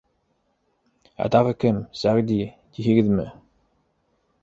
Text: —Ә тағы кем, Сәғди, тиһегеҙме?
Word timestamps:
—Ә 1.27 1.27
тағы 1.35 1.53
кем, 1.65 1.79
Сәғди, 2.01 2.41
тиһегеҙме? 2.79 3.31